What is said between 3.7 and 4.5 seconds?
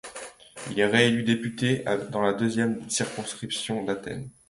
d'Athènes.